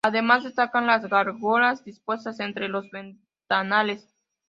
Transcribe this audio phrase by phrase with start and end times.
[0.03, 4.09] Además destacan las gárgolas dispuestas entre los ventanales.